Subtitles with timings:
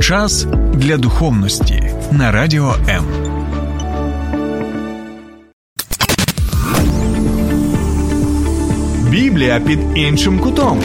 [0.00, 3.04] Час для духовності на радіо М.
[9.10, 10.80] Біблія під іншим кутом.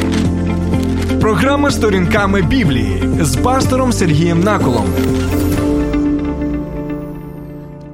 [1.22, 4.86] Програма сторінками Біблії з пастором Сергієм Наколом.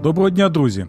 [0.03, 0.85] Доброго дня, друзі.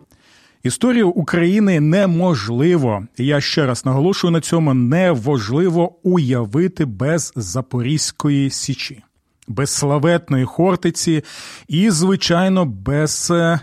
[0.62, 9.02] Історію України неможливо, і я ще раз наголошую на цьому, неможливо уявити без Запорізької січі,
[9.50, 11.24] без славетної Хортиці
[11.68, 13.60] і, звичайно, без е,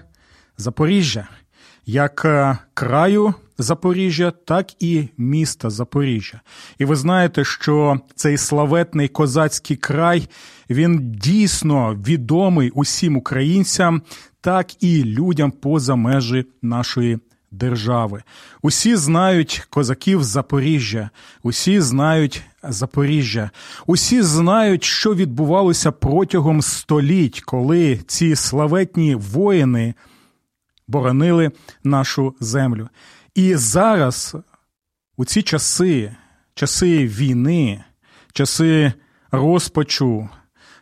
[0.57, 1.27] Запоріжжя,
[1.85, 6.41] як е, краю Запоріжжя, так і міста Запоріжжя.
[6.77, 10.27] І ви знаєте, що цей славетний козацький край
[10.69, 14.01] він дійсно відомий усім українцям,
[14.41, 17.19] так і людям поза межі нашої
[17.57, 18.23] держави.
[18.61, 21.09] Усі знають козаків Запоріжжя,
[21.43, 23.49] усі знають Запоріжжя,
[23.87, 29.93] усі знають, що відбувалося протягом століть, коли ці славетні воїни
[30.87, 31.51] боронили
[31.83, 32.89] нашу землю.
[33.35, 34.35] І зараз,
[35.17, 36.15] у ці часи,
[36.53, 37.83] часи війни,
[38.33, 38.93] часи
[39.31, 40.29] розпачу,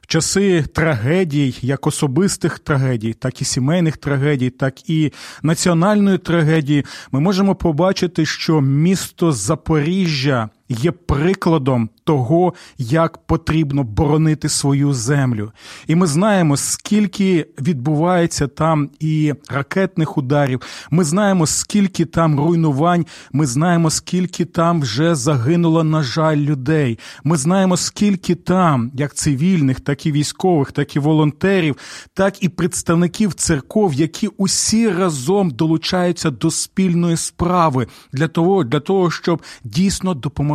[0.08, 5.12] часи трагедій, як особистих трагедій, так і сімейних трагедій, так і
[5.44, 14.94] національної трагедії, ми можемо побачити, що місто Запоріжжя є прикладом того, як потрібно боронити свою
[14.94, 15.52] землю.
[15.88, 20.62] І ми знаємо, скільки відбувається там і ракетних ударів.
[20.92, 23.06] Ми знаємо, скільки там руйнувань.
[23.32, 27.00] Ми знаємо, скільки там вже загинуло, на жаль, людей.
[27.24, 31.78] Ми знаємо, скільки там, як цивільних, так і військових, так і волонтерів,
[32.14, 39.12] так і представників церков, які усі разом долучаються до спільної справи для того, для того,
[39.12, 40.55] щоб дійсно допомагати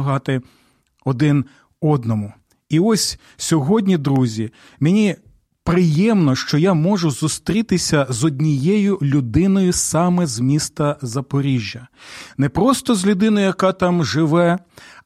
[1.04, 1.44] один
[1.80, 2.32] одному.
[2.68, 5.16] І ось сьогодні, друзі, мені
[5.64, 11.88] приємно, що я можу зустрітися з однією людиною саме з міста Запоріжжя.
[12.38, 14.58] Не просто з людиною, яка там живе,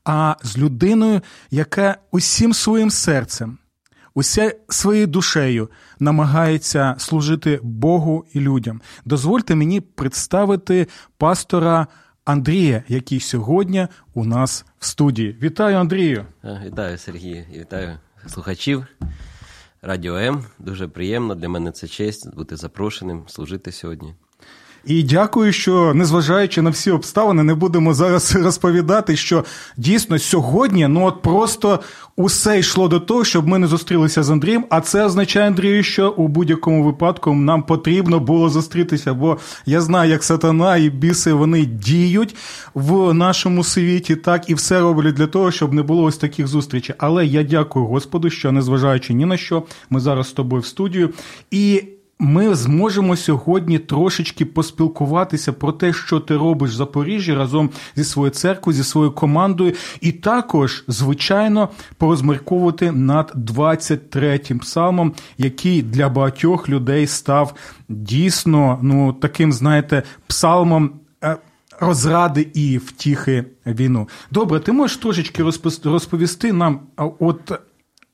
[0.05, 3.59] а з людиною, яка усім своїм серцем,
[4.15, 8.81] уся своєю душею намагається служити Богу і людям.
[9.05, 10.87] Дозвольте мені представити
[11.19, 11.87] пастора.
[12.25, 15.39] Андрія, який сьогодні у нас в студії.
[15.43, 16.27] Вітаю, Андрію!
[16.65, 18.87] Вітаю, Сергій, вітаю слухачів
[19.83, 20.45] Радіо М.
[20.59, 24.15] Дуже приємно для мене це честь бути запрошеним, служити сьогодні.
[24.87, 29.45] І дякую, що незважаючи на всі обставини, не будемо зараз розповідати, що
[29.77, 31.81] дійсно сьогодні ну от просто
[32.17, 34.65] усе йшло до того, щоб ми не зустрілися з Андрієм.
[34.71, 39.15] А це означає, Андрію, що у будь-якому випадку нам потрібно було зустрітися.
[39.15, 42.37] Бо я знаю, як сатана і біси вони діють
[42.75, 46.95] в нашому світі, так і все роблять для того, щоб не було ось таких зустрічей.
[46.99, 51.11] Але я дякую Господу, що незважаючи ні на що, ми зараз з тобою в студію
[51.51, 51.83] і
[52.19, 58.31] ми зможемо сьогодні трошечки поспілкуватися про те, що ти робиш в Запоріжжі разом зі своєю
[58.31, 67.07] церквою, зі своєю командою, і також, звичайно, порозмірковувати над 23-м псалмом, який для багатьох людей
[67.07, 67.55] став
[67.89, 70.91] дійсно ну таким, знаєте, псалмом.
[71.25, 71.37] Е,
[71.81, 74.09] розради і втіхи війну.
[74.31, 75.43] Добре, ти можеш трошечки
[75.85, 77.53] розповісти нам, от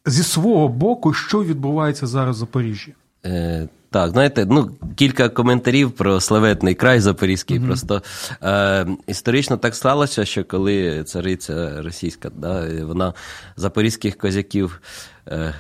[0.07, 2.95] зі свого боку, що відбувається зараз в Запоріжжі?
[3.27, 7.59] Е, так, знаєте, ну кілька коментарів про славетний край Запорізький.
[7.59, 7.67] Mm-hmm.
[7.67, 8.03] Просто
[8.43, 13.15] е, історично так сталося, що коли цариця російська, да, вона
[13.57, 14.81] запорізьких козаків
[15.29, 15.55] е,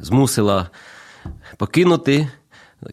[0.00, 0.70] змусила
[1.56, 2.28] покинути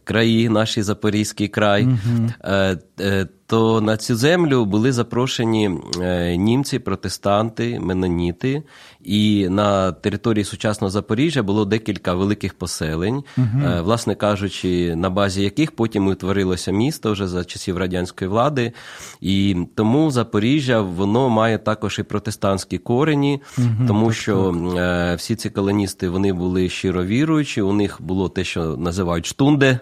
[0.04, 2.32] краї, наш Запорізький край, mm-hmm.
[2.44, 5.70] е, е, то на цю землю були запрошені
[6.00, 8.62] е, німці, протестанти, меноніти,
[9.04, 13.46] і на території сучасного Запоріжжя було декілька великих поселень, угу.
[13.82, 18.72] власне кажучи, на базі яких потім утворилося місто вже за часів радянської влади.
[19.20, 25.18] І тому Запоріжжя воно має також і протестантські корені, угу, тому що так.
[25.18, 27.62] всі ці колоністи вони були щиро віруючі.
[27.62, 29.78] У них було те, що називають штунде.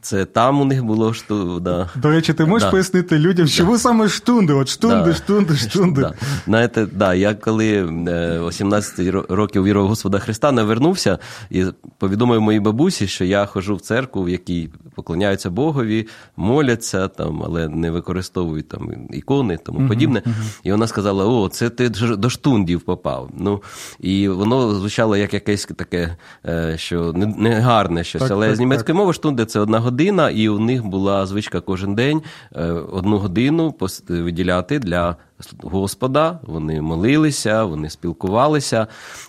[0.00, 1.60] Це там у них було шту.
[1.60, 1.90] Да.
[1.96, 2.70] До речі, ти можеш да.
[2.70, 3.78] пояснити людям, чому да.
[3.78, 4.52] саме штунди?
[4.52, 5.14] От штунди, да.
[5.14, 6.00] штунди, штунди.
[6.00, 6.14] Да.
[6.44, 11.18] Знаєте, да, я коли 18 років віру Господа Христа навернувся
[11.50, 11.64] і
[11.98, 16.06] повідомив моїй бабусі, що я хожу в церкву, в якій поклоняються Богові,
[16.36, 20.22] моляться, там, але не використовують там ікони тому uh-huh, подібне.
[20.26, 20.60] Uh-huh.
[20.62, 23.30] І вона сказала: О, це ти до штундів попав.
[23.38, 23.62] Ну,
[24.00, 26.16] І воно звучало як якесь таке,
[26.46, 28.22] е, що не гарне щось.
[28.22, 28.96] Так, але так, з німецької так.
[28.96, 32.22] мови штунди це одна година, і у них була звичка кожен день
[32.54, 33.74] е, одну годину
[34.08, 35.16] виділяти для
[35.62, 38.86] Господа, вони молилися, вони спілкувалися,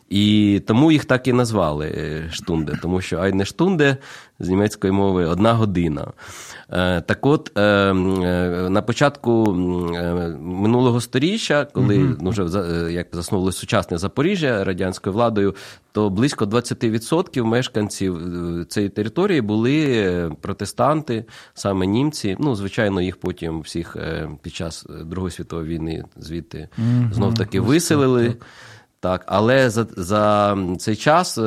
[0.09, 3.98] і тому їх так і назвали штунди, тому що Айне штунде
[4.39, 6.07] з німецької мови одна година.
[6.69, 7.94] Е, так от, е, е,
[8.69, 9.54] на початку
[10.42, 12.15] минулого сторіччя, коли угу.
[12.21, 12.44] ну, вже
[12.92, 15.56] як заснули сучасне Запоріжжя радянською владою,
[15.92, 18.18] то близько 20% мешканців
[18.68, 22.38] цієї території були протестанти, саме німці.
[22.39, 23.98] Ну, звичайно, їх потім всіх
[24.42, 27.13] під час Другої світової війни звідти угу.
[27.13, 28.35] знов таки виселили.
[28.99, 29.23] Так.
[29.27, 31.41] Але за за цей час, е,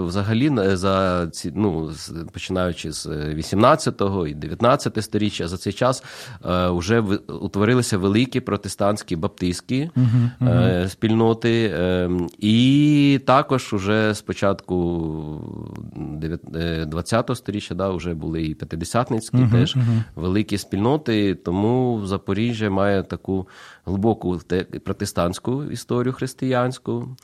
[0.00, 1.92] взагалі, за ці ну
[2.32, 6.04] починаючи з 18-го і 19 сторіччя, за цей час
[6.44, 7.02] вже е,
[7.32, 10.88] утворилися великі протестантські баптистські uh-huh, uh-huh.
[10.88, 11.76] спільноти,
[12.38, 14.74] і також уже з початку
[15.96, 19.76] 20-го сторіччя да, вже були і п'ятидесятницькі uh-huh, теж
[20.16, 21.34] великі спільноти.
[21.34, 23.48] Тому Запоріжжя має таку
[23.86, 24.40] глибоку
[24.84, 27.16] протестантську історію християнську.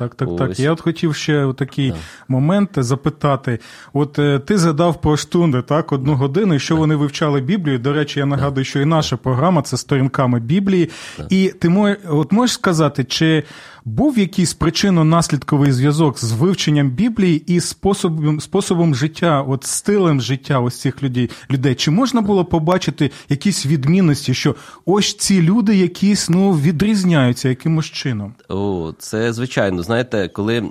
[0.00, 0.38] Так, так, Ось.
[0.38, 0.60] так.
[0.60, 1.96] Я от хотів ще такий да.
[2.28, 3.58] момент запитати.
[3.92, 6.80] От е, ти згадав про штунди, так, одну годину, і що да.
[6.80, 7.78] вони вивчали Біблію.
[7.78, 10.90] До речі, я нагадую, що і наша програма це сторінками Біблії.
[11.28, 13.44] І ти мож, от можеш сказати, чи
[13.84, 20.80] був якийсь причинно-наслідковий зв'язок з вивченням Біблії і способом способом життя, от стилем життя ось
[20.80, 21.74] цих людей людей?
[21.74, 24.54] Чи можна було побачити якісь відмінності, що
[24.86, 28.34] ось ці люди якісь ну відрізняються якимось чином?
[28.48, 29.82] О, це звичайно.
[29.82, 30.64] Знаєте, коли е,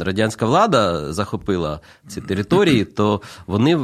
[0.00, 3.76] радянська влада захопила ці території, то вони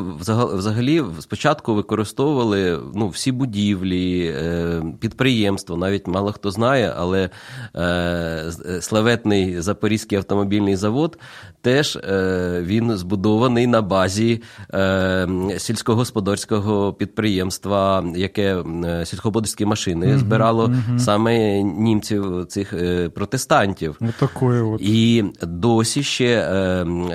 [0.52, 7.30] взагалі спочатку використовували ну, всі будівлі, е, підприємства, навіть мало хто знає, але.
[7.76, 7.93] Е,
[8.80, 11.18] славетний Запорізький автомобільний завод,
[11.60, 14.42] теж е, він збудований на базі
[14.74, 18.64] е, сільськогосподарського підприємства, яке
[19.04, 20.98] сільськогосподарські машини збирало угу.
[20.98, 22.74] саме німців цих
[23.14, 23.98] протестантів.
[24.00, 24.80] Отакої от.
[24.80, 26.34] І досі ще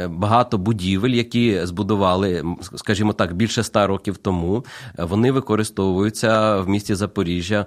[0.10, 2.44] багато будівель, які збудували,
[2.76, 4.66] скажімо так, більше ста років тому,
[4.98, 7.66] вони використовуються в місті Запоріжжя.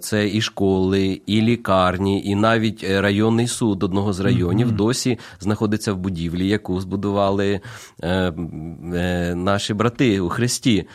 [0.00, 4.76] Це і школи, і лікарні, і навіть е, районний суд одного з районів mm-hmm.
[4.76, 7.60] досі знаходиться в будівлі, яку збудували
[8.02, 10.86] е, е, наші брати у Христі.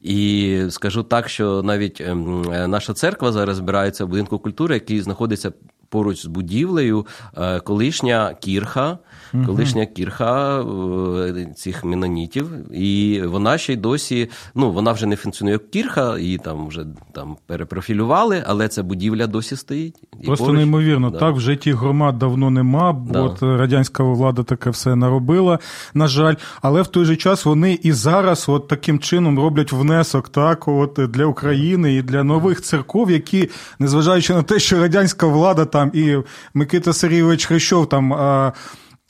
[0.00, 5.00] І скажу так, що навіть ем, е, наша церква зараз збирається в будинку культури, який
[5.00, 5.52] знаходиться
[5.88, 7.06] поруч з будівлею,
[7.36, 8.98] е, колишня кірха
[9.34, 9.44] угу.
[9.46, 15.52] колишня кірха е, цих менонітів, і вона ще й досі, ну вона вже не функціонує
[15.52, 19.96] як кірха, її там вже там перепрофілювали, але ця будівля досі стоїть.
[20.20, 20.58] І Просто поруч.
[20.58, 21.10] неймовірно.
[21.10, 21.18] Да.
[21.18, 23.20] Так вже тих громад давно нема, бо да.
[23.20, 25.58] от радянська влада таке все наробила,
[25.94, 26.34] на жаль.
[26.62, 31.00] Але в той же час вони і зараз от таким чином роблять внесок так, от
[31.08, 36.16] для України і для нових церков, які, незважаючи на те, що радянська влада там і
[36.54, 38.12] Микита Сергійович Хрещов там.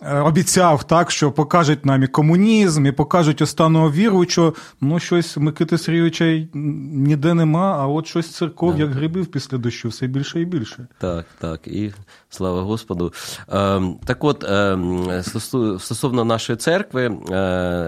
[0.03, 4.55] Е, обіцяв так, що покажуть нам і комунізм, і покажуть останнього віруючого.
[4.81, 10.07] Ну, щось Микити Сергійовича ніде нема, а от щось церков, як грибів після дощу, все
[10.07, 10.87] більше і більше.
[10.99, 11.67] Так, так.
[11.67, 11.93] І
[12.29, 13.13] слава Господу.
[13.53, 14.79] Е, так от, е,
[15.79, 17.13] стосовно нашої церкви, е,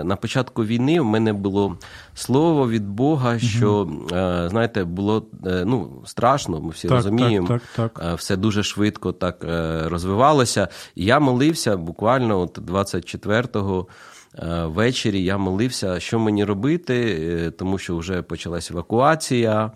[0.05, 1.77] на початку війни в мене було
[2.15, 7.49] слово від Бога, що, е, знаєте, було ну, страшно, ми всі так, розуміємо.
[7.49, 8.19] Так, так, так.
[8.19, 9.47] Все дуже швидко так
[9.91, 10.69] розвивалося.
[10.95, 13.87] І я молився буквально буквально от 24-го
[14.39, 19.71] е, ввечері я молився, що мені робити, е, тому що вже почалась евакуація,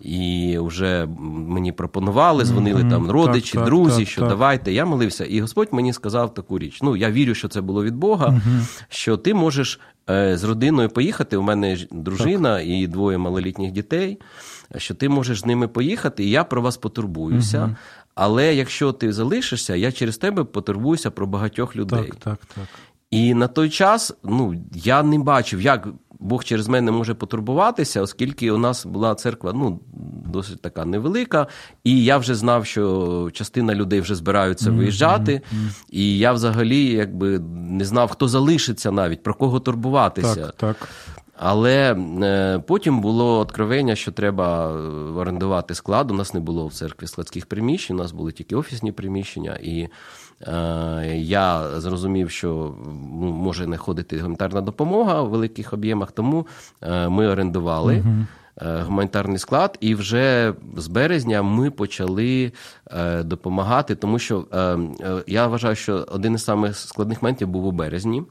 [0.00, 2.90] і вже мені пропонували, дзвонили mm-hmm.
[2.90, 4.72] там родичі, так, друзі, так, що так, давайте.
[4.72, 6.78] Я молився, і Господь мені сказав таку річ.
[6.82, 8.84] Ну, я вірю, що це було від Бога, mm-hmm.
[8.88, 11.36] що ти можеш е, з родиною поїхати.
[11.36, 14.18] У мене дружина і двоє малолітніх дітей.
[14.76, 17.58] Що ти можеш з ними поїхати, і я про вас потурбуюся.
[17.58, 17.76] Uh-huh.
[18.14, 22.08] Але якщо ти залишишся, я через тебе потурбуюся про багатьох людей.
[22.08, 22.64] Так, так, так.
[23.10, 25.88] І на той час ну, я не бачив, як
[26.20, 29.80] Бог через мене може потурбуватися, оскільки у нас була церква ну,
[30.26, 31.46] досить така невелика,
[31.84, 35.32] і я вже знав, що частина людей вже збираються виїжджати.
[35.32, 35.84] Mm-hmm.
[35.90, 40.46] І я взагалі якби не знав, хто залишиться навіть, про кого турбуватися.
[40.46, 40.88] Так, так.
[41.42, 41.92] Але
[42.22, 44.74] е, потім було откровення, що треба е,
[45.16, 46.10] орендувати склад.
[46.10, 49.58] У нас не було в церкві складських приміщень, у нас були тільки офісні приміщення.
[49.62, 49.88] І
[50.42, 52.74] е, я зрозумів, що
[53.20, 56.46] може не ходити гуманітарна допомога в великих об'ємах, тому
[56.82, 58.04] е, ми орендували.
[58.86, 62.52] гуманітарний склад, і вже з березня ми почали
[63.24, 64.44] допомагати, тому що
[65.26, 68.22] я вважаю, що один із самих складних моментів був у березні.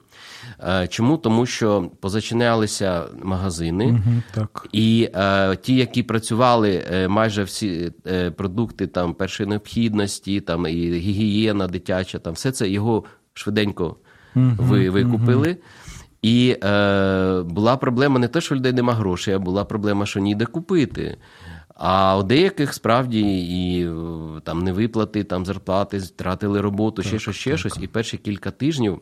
[0.90, 1.18] Чому?
[1.18, 4.68] Тому що позачинялися магазини, угу, так.
[4.72, 11.68] і е, ті, які працювали майже всі е, продукти там першої необхідності, там і гігієна
[11.68, 13.04] дитяча, там все це його
[13.34, 13.96] швиденько
[14.36, 15.50] угу, ви, викупили.
[15.50, 15.58] Угу.
[16.22, 20.46] І е, була проблема не те, що людей нема грошей, а була проблема, що ніде
[20.46, 21.18] купити.
[21.76, 23.90] А у деяких справді і
[24.44, 27.60] там невиплати, там зарплати, втратили роботу, ще щось, ще так.
[27.60, 27.78] щось.
[27.82, 29.00] І перші кілька тижнів е,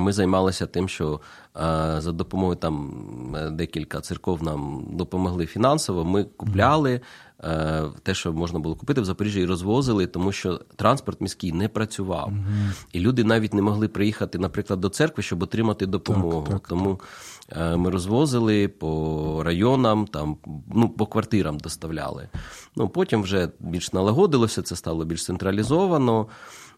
[0.00, 1.20] ми займалися тим, що
[1.56, 1.60] е,
[1.98, 2.92] за допомогою там
[3.36, 6.04] е, декілька церков нам допомогли фінансово.
[6.04, 7.00] Ми купляли
[7.44, 11.68] Е, те, що можна було купити в Запоріжжі, і розвозили, тому що транспорт міський не
[11.68, 12.72] працював, угу.
[12.92, 16.42] і люди навіть не могли приїхати, наприклад, до церкви, щоб отримати допомогу.
[16.42, 17.00] Так, так, тому
[17.48, 17.78] так.
[17.78, 20.36] ми розвозили по районам, там
[20.74, 22.28] ну по квартирам доставляли.
[22.76, 26.26] Ну потім вже більш налагодилося, це стало більш централізовано.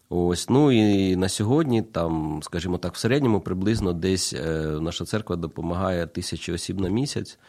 [0.09, 5.35] Ось, ну і на сьогодні, там, скажімо так, в середньому приблизно десь е, наша церква
[5.35, 7.39] допомагає тисячі осіб на місяць.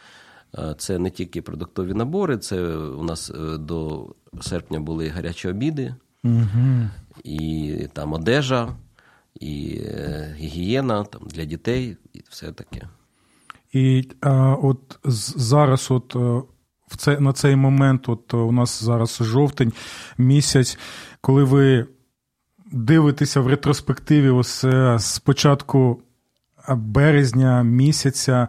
[0.77, 4.07] Це не тільки продуктові набори, це у нас е, до
[4.41, 6.89] серпня були гарячі обіди, угу.
[7.23, 8.69] і там одежа,
[9.39, 12.87] і е, гігієна там, для дітей, і все таке.
[13.73, 16.19] І а, от зараз, от е,
[16.87, 19.73] в це, на цей момент, от у нас зараз жовтень
[20.17, 20.77] місяць,
[21.21, 21.87] коли ви
[22.71, 24.65] дивитеся в ретроспективі, ось
[24.97, 26.01] з початку
[26.75, 28.47] березня місяця.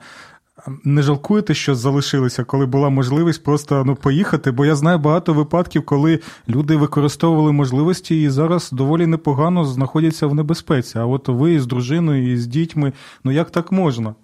[0.85, 4.51] Не жалкуєте, що залишилися, коли була можливість просто ну, поїхати?
[4.51, 10.35] Бо я знаю багато випадків, коли люди використовували можливості і зараз доволі непогано знаходяться в
[10.35, 10.99] небезпеці.
[10.99, 12.93] А от ви з дружиною і з дітьми,
[13.25, 14.15] ну як так можна?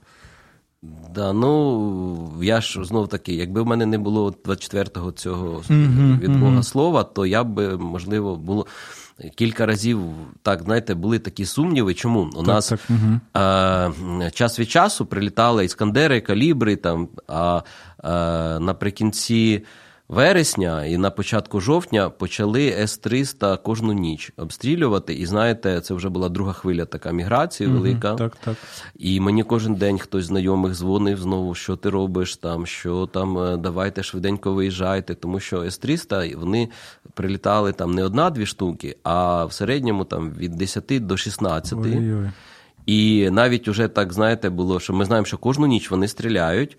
[1.14, 6.56] Да, ну я ж знов таки, якби в мене не було 24-го цього від Бога
[6.56, 6.62] mm-hmm.
[6.62, 8.66] слова, то я б можливо було
[9.34, 10.00] кілька разів
[10.42, 11.94] так, знаєте, були такі сумніви.
[11.94, 13.20] Чому у так, нас так, угу.
[13.32, 13.90] а,
[14.32, 17.62] час від часу прилітали іскандери, калібри там, а,
[17.98, 19.64] а наприкінці
[20.14, 25.14] вересня і на початку жовтня почали С-300 кожну ніч обстрілювати.
[25.14, 28.08] І знаєте, це вже була друга хвиля така міграції велика.
[28.08, 28.56] Угу, так, так.
[28.98, 33.56] І мені кожен день хтось знайомих дзвонив знову, що ти робиш там, що там, е,
[33.56, 35.14] давайте швиденько виїжджайте.
[35.14, 36.68] Тому що С-300 вони
[37.14, 41.78] прилітали там не одна-дві штуки, а в середньому там від 10 до 16.
[41.78, 42.30] Ой-ой.
[42.86, 46.78] І навіть уже так, знаєте, було, що ми знаємо, що кожну ніч вони стріляють,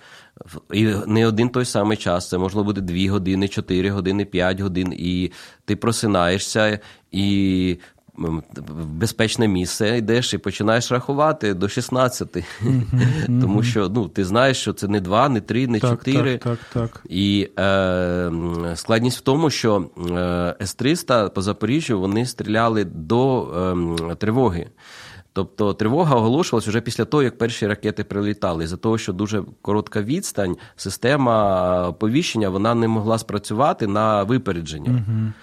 [0.73, 2.29] і не один той самий час.
[2.29, 5.31] Це можливо буде 2 години, 4 години, 5 годин, і
[5.65, 6.79] ти просинаєшся
[7.11, 7.77] і.
[8.17, 12.35] В безпечне місце йдеш і починаєш рахувати до 16.
[12.35, 13.41] Mm-hmm.
[13.41, 16.37] Тому що ну, ти знаєш, що це не 2, не 3, не 4.
[16.37, 18.31] Так, так, так, І е,
[18.75, 23.47] складність в тому, що е, С-300 по Запоріжжю вони стріляли до
[24.11, 24.67] е, тривоги.
[25.35, 28.67] Тобто тривога оголошувалась вже після того, як перші ракети прилітали.
[28.67, 34.91] За того, що дуже коротка відстань, система оповіщення вона не могла спрацювати на випередження.
[34.91, 35.33] Угу.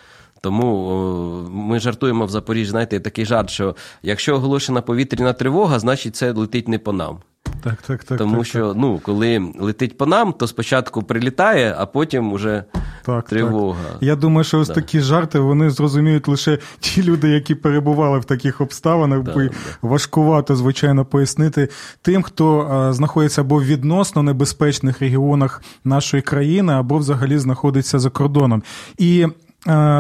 [0.41, 6.33] Тому ми жартуємо в Запоріжжі, знаєте, такий жарт, що якщо оголошена повітряна тривога, значить це
[6.33, 7.19] летить не по нам.
[7.63, 8.19] Так, так, так.
[8.19, 8.77] Тому так, що так.
[8.81, 12.65] ну, коли летить по нам, то спочатку прилітає, а потім уже
[13.03, 13.79] так, тривога.
[13.93, 14.03] Так.
[14.03, 14.75] Я думаю, що ось да.
[14.75, 19.23] такі жарти вони зрозуміють лише ті люди, які перебували в таких обставинах.
[19.23, 19.51] Да.
[19.83, 21.69] Важкувато, звичайно, пояснити
[22.03, 28.11] тим, хто а, знаходиться або в відносно небезпечних регіонах нашої країни, або взагалі знаходиться за
[28.11, 28.63] кордоном.
[28.99, 29.27] І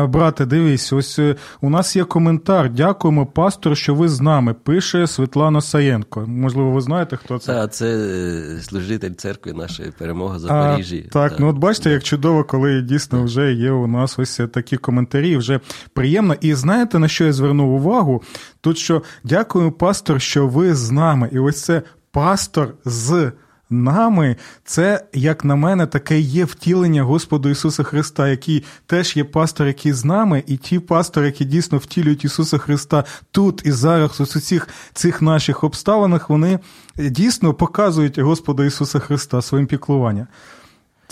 [0.09, 2.71] брате, дивись, ось е, у нас є коментар.
[2.71, 4.55] Дякуємо, пастор, що ви з нами.
[4.55, 6.25] Пише Світлана Саєнко.
[6.27, 7.53] Можливо, ви знаєте, хто це?
[7.53, 11.03] Так, це е, служитель церкви нашої перемоги Запоріжжі.
[11.03, 14.77] Так, так, ну от бачите, як чудово, коли дійсно вже є у нас ось такі
[14.77, 15.61] коментарі, вже
[15.95, 16.35] приємно.
[16.41, 18.23] І знаєте, на що я звернув увагу?
[18.61, 21.29] Тут що дякую, пастор, що ви з нами.
[21.33, 23.33] І ось це пастор з
[23.73, 29.67] нами, це, як на мене, таке є втілення Господу Ісуса Христа, який теж є пастор,
[29.67, 34.27] який з нами, і ті пастори, які дійсно втілюють Ісуса Христа тут і зараз, у
[34.27, 36.59] цих цих наших обставинах, вони
[36.97, 40.27] дійсно показують Господа Ісуса Христа своїм піклуванням.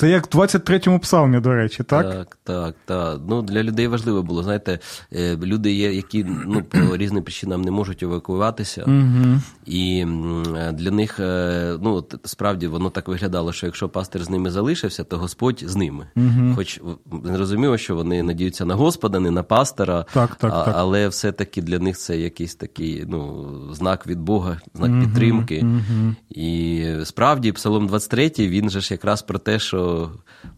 [0.01, 2.11] Це як в 23-му псалмі, до речі, так?
[2.11, 3.21] Так, так, так.
[3.29, 4.43] Ну, Для людей важливо було.
[4.43, 4.79] Знаєте,
[5.13, 8.85] е, люди є, які ну, по різним причинам не можуть евакуюватися.
[8.87, 9.41] Угу.
[9.67, 10.05] І
[10.73, 15.19] для них е, ну, справді воно так виглядало, що якщо пастир з ними залишився, то
[15.19, 16.07] Господь з ними.
[16.17, 16.55] Угу.
[16.55, 16.81] Хоч
[17.25, 20.75] зрозуміло, що вони надіються на Господа, не на пастора, так, так, а, так.
[20.79, 25.61] але все-таки для них це якийсь такий ну, знак від Бога, знак угу, підтримки.
[25.63, 26.15] Угу.
[26.31, 29.90] І справді, Псалом 23, він же ж якраз про те, що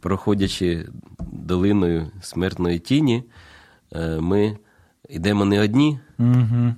[0.01, 0.89] проходячи
[1.33, 3.25] долиною смертної тіні,
[3.93, 4.59] е, ми
[5.09, 5.99] йдемо не одні.
[6.19, 6.75] Угу.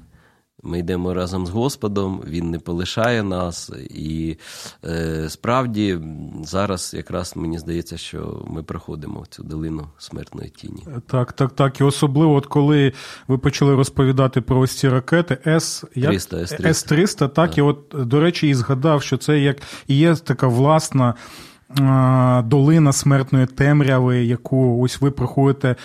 [0.66, 3.72] Ми йдемо разом з Господом, Він не полишає нас.
[3.90, 4.36] І
[4.84, 5.98] е, справді
[6.42, 10.86] зараз якраз мені здається, що ми проходимо цю долину смертної тіні.
[11.06, 11.80] Так, так, так.
[11.80, 12.92] І особливо, от коли
[13.28, 17.94] ви почали розповідати про ось ці ракети С 300, С-300, С-300 так, так, і от,
[17.94, 19.56] до речі, і згадав, що це як
[19.86, 21.14] і є така власна
[22.44, 25.76] долина смертної темряви, яку ось ви проходите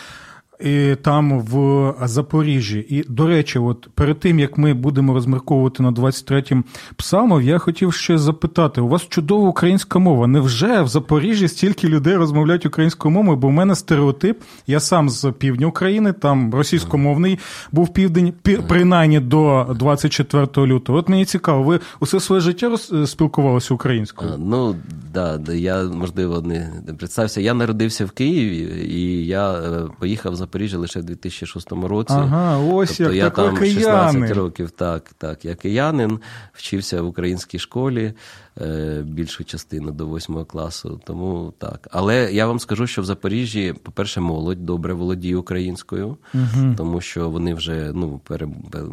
[0.59, 2.85] і там в Запоріжжі.
[2.89, 6.63] І, до речі, от перед тим як ми будемо розмірковувати на 23-м
[6.95, 10.27] псалмом, я хотів ще запитати: у вас чудова українська мова.
[10.27, 13.37] Невже в Запоріжжі стільки людей розмовляють українською мовою?
[13.37, 14.41] Бо в мене стереотип.
[14.67, 17.39] Я сам з півдня України, там російськомовний
[17.71, 18.33] був південь,
[18.67, 20.99] принаймні до 24 лютого.
[20.99, 24.31] От мені цікаво, ви усе своє життя спілкувалися українською?
[24.37, 24.75] Ну
[25.13, 27.41] да, да, я можливо не представився.
[27.41, 32.13] Я народився в Києві і я е, поїхав за Запоріжжя лише в 2006 році.
[32.13, 33.83] Ага, ось тобто як я там киянин.
[33.83, 34.71] 16 років.
[34.71, 35.45] Так, так.
[35.45, 36.19] Я киянин,
[36.53, 38.13] вчився в українській школі
[39.03, 41.01] більшу частину до 8 класу.
[41.05, 41.87] Тому так.
[41.91, 46.73] Але я вам скажу, що в Запоріжжі, по-перше, молодь добре володіє українською, угу.
[46.77, 48.47] тому що вони вже ну, пере,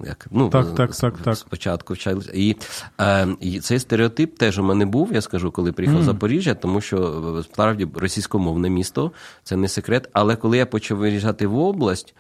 [0.07, 1.37] як, ну, так, так, так, так.
[1.37, 2.31] спочатку вчалися.
[2.35, 2.57] І,
[3.01, 6.81] е, і цей стереотип теж у мене був, я скажу, коли приїхав в Запоріжжя, тому
[6.81, 10.09] що справді російськомовне місто, це не секрет.
[10.13, 12.15] Але коли я почав виїжджати в область.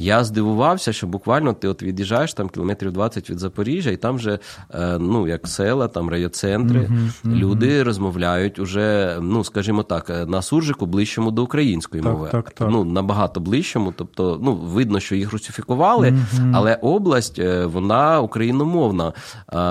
[0.00, 4.38] Я здивувався, що буквально ти от від'їжджаєш там кілометрів 20 від Запоріжжя, і там вже
[4.74, 7.34] е, ну як села, там райоцентри, uh-huh.
[7.34, 12.28] люди розмовляють уже, ну скажімо так, е, на суржику ближчому до української так, мови.
[12.32, 12.68] Так, так.
[12.70, 13.94] Ну набагато ближчому.
[13.96, 16.52] Тобто, ну видно, що їх русифікували, uh-huh.
[16.54, 19.12] але область е, вона україномовна.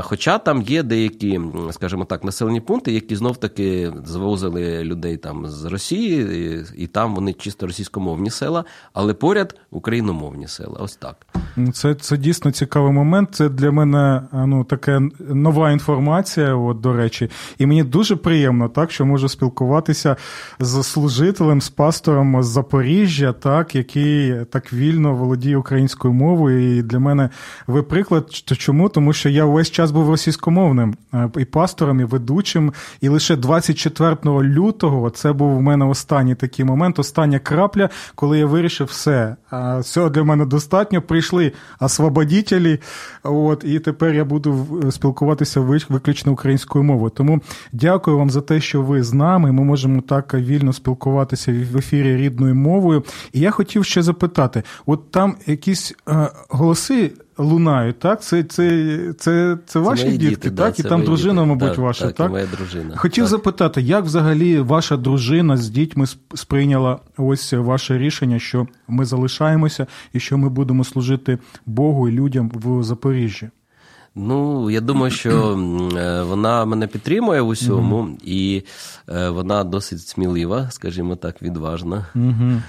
[0.01, 1.41] Хоча там є деякі,
[1.71, 7.15] скажімо так, населені пункти, які знов таки завозили людей там з Росії, і, і там
[7.15, 10.77] вони чисто російськомовні села, але поряд україномовні російськомовні села.
[10.79, 11.15] Ось так.
[11.55, 13.29] Ну, це це дійсно цікавий момент.
[13.31, 17.29] Це для мене ну, така нова інформація, от, до речі.
[17.57, 20.15] І мені дуже приємно, так, що можу спілкуватися
[20.59, 26.77] з служителем, з пастором з Запоріжжя, так, який так вільно володіє українською мовою.
[26.77, 27.29] І для мене
[27.67, 28.29] ви приклад.
[28.57, 28.89] Чому?
[28.89, 30.95] Тому що я весь час був російськомовним
[31.37, 32.73] і пастором, і ведучим.
[33.01, 38.45] І лише 24 лютого це був у мене останній такий момент, остання крапля, коли я
[38.45, 39.35] вирішив все.
[40.07, 41.01] Цього для мене достатньо.
[41.01, 42.79] Прийшли освободітелі,
[43.23, 47.09] от, і тепер я буду спілкуватися виключно українською мовою.
[47.09, 47.41] Тому
[47.71, 49.51] дякую вам за те, що ви з нами.
[49.51, 53.03] Ми можемо так вільно спілкуватися в ефірі рідною мовою.
[53.33, 58.21] І я хотів ще запитати: от там якісь е, голоси лунають, так?
[58.23, 60.55] Це це, це, це ваші це дітки, діти, так?
[60.55, 61.45] Да, і там дружина, діти.
[61.45, 62.15] мабуть, так, ваша, так?
[62.15, 62.31] так?
[62.31, 62.95] Моя дружина.
[62.97, 63.31] Хотів так.
[63.31, 70.19] запитати, як взагалі ваша дружина з дітьми сприйняла ось ваше рішення, що ми залишаємося і
[70.19, 73.49] що ми будемо служити Богу і людям в Запоріжжі?
[74.19, 75.59] Ну, я думаю, що
[75.97, 78.23] е, вона мене підтримує в усьому, mm-hmm.
[78.23, 78.63] і
[79.09, 82.05] е, вона досить смілива, скажімо так, відважна.
[82.15, 82.61] Mm-hmm.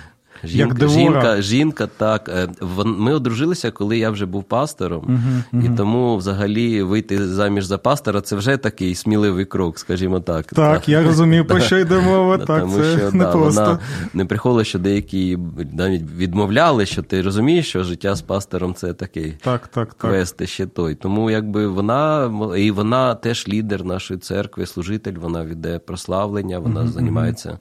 [0.45, 2.29] Жінка, Як жінка, жінка, так.
[2.29, 2.49] Е,
[2.85, 5.21] ми одружилися, коли я вже був пастором,
[5.53, 5.67] uh-huh.
[5.67, 10.47] і тому взагалі вийти заміж за пастора це вже такий сміливий крок, скажімо так.
[10.47, 10.89] Так, так.
[10.89, 12.39] я розумію, про що йде мова.
[12.47, 13.61] так, Тому це що не да, просто.
[13.63, 13.79] вона
[14.15, 15.39] не приходила, що деякі
[15.73, 20.67] навіть відмовляли, що ти розумієш, що життя з пастором це такий так, так, квест ще
[20.67, 20.95] той.
[20.95, 26.93] Тому якби вона і вона теж лідер нашої церкви, служитель, вона веде прославлення, вона uh-huh,
[26.93, 27.59] займається.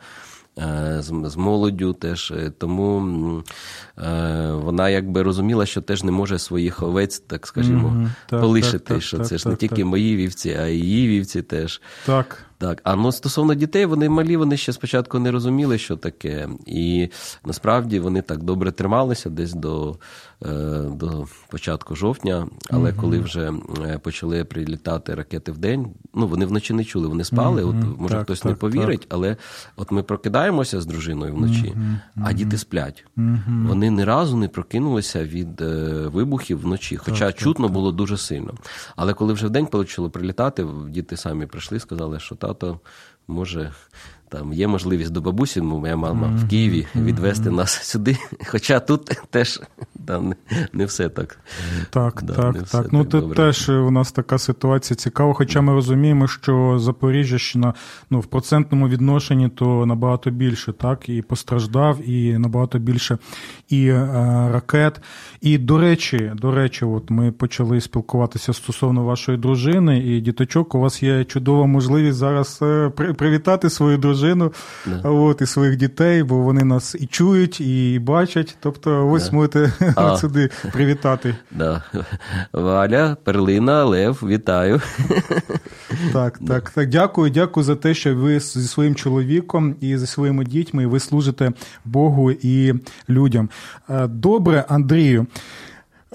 [0.57, 2.31] Е, з, з молоддю теж.
[2.31, 3.43] Е, тому
[3.97, 8.09] е, вона якби розуміла, що теж не може своїх овець, так скажімо, mm-hmm.
[8.29, 8.79] так, полишити.
[8.79, 11.81] Так, що так, це ж не тільки мої вівці, а й її вівці теж.
[12.05, 12.43] Так.
[12.59, 16.49] Так, а ну стосовно дітей, вони малі, вони ще спочатку не розуміли, що таке.
[16.65, 17.09] І
[17.45, 19.97] насправді вони так добре трималися десь до
[20.91, 22.47] до початку жовтня.
[22.69, 22.95] Але mm-hmm.
[22.95, 23.53] коли вже
[24.01, 27.63] почали прилітати ракети в день, ну вони вночі не чули, вони спали.
[27.63, 27.91] Mm-hmm.
[27.93, 29.07] От може так, хтось так, не повірить, так.
[29.09, 29.37] але
[29.75, 31.75] от ми прокидаємося з дружиною вночі,
[32.23, 33.05] а діти сплять.
[33.17, 33.67] Mm-hmm.
[33.67, 35.61] Вони ні разу не прокинулися від
[36.13, 38.53] вибухів вночі, хоча так, чутно було дуже сильно.
[38.95, 42.79] Але коли вже в день почало прилітати, діти самі прийшли, сказали, що тато
[43.27, 43.73] може
[44.29, 48.17] там є можливість до бабусі, моя мама в Києві відвести нас сюди.
[48.47, 49.59] Хоча тут теж
[49.95, 50.35] да, не,
[50.73, 51.39] не все так.
[51.89, 52.87] Так, да, так, так.
[52.93, 57.73] Ну, тут теж у нас така ситуація цікава, хоча ми розуміємо, що Запоріжжя
[58.09, 63.17] ну, в процентному відношенні то набагато більше, так, і постраждав, і набагато більше
[63.69, 64.09] і е,
[64.51, 65.01] ракет.
[65.41, 70.75] І до речі, до речі, от ми почали спілкуватися стосовно вашої дружини і діточок.
[70.75, 74.16] У вас є чудова можливість зараз е, привітати свою дружину
[74.85, 75.09] да.
[75.09, 78.57] от, і своїх дітей, бо вони нас і чують, і бачать.
[78.59, 79.35] Тобто, ось да.
[79.35, 80.17] можете а.
[80.21, 81.35] сюди привітати.
[81.51, 81.83] Да.
[82.53, 84.81] Валя, Перлина, Лев, вітаю.
[86.13, 86.89] Так, так, так.
[86.89, 91.51] Дякую, дякую за те, що ви зі своїм чоловіком і зі своїми дітьми ви служите
[91.85, 92.73] Богу і
[93.09, 93.49] людям.
[93.89, 95.27] Е, добре, Андрію.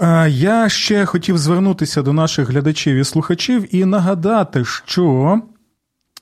[0.00, 5.40] Е, я ще хотів звернутися до наших глядачів і слухачів і нагадати, що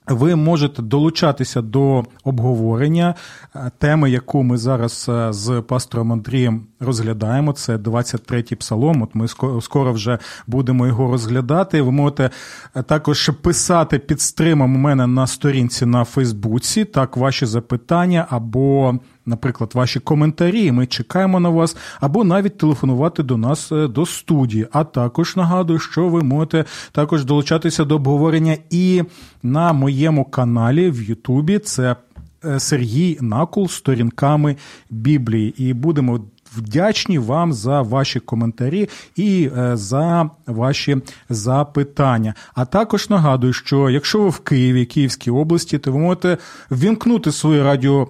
[0.08, 3.14] ви можете долучатися до обговорення
[3.54, 7.52] е, теми, яку ми зараз е, з пастором Андрієм розглядаємо.
[7.52, 9.02] Це 23-й псалом.
[9.02, 9.28] От ми
[9.60, 11.82] скоро вже будемо його розглядати.
[11.82, 12.30] Ви можете
[12.74, 16.84] е, також писати під стримом у мене на сторінці на Фейсбуці.
[16.84, 20.72] Так, ваші запитання або наприклад, ваші коментарі.
[20.72, 24.66] Ми чекаємо на вас, або навіть телефонувати до нас е, до студії.
[24.72, 29.02] А також нагадую, що ви можете також долучатися до обговорення і
[29.42, 31.58] на моєму каналі в Ютубі.
[31.58, 31.96] Це
[32.44, 34.56] е, Сергій Накул сторінками
[34.90, 35.54] Біблії.
[35.56, 36.20] І будемо.
[36.56, 40.96] Вдячні вам за ваші коментарі і е, за ваші
[41.28, 42.34] запитання.
[42.54, 46.38] А також нагадую, що якщо ви в Києві, Київській області, то ви можете
[46.70, 48.08] ввімкнути свою радіо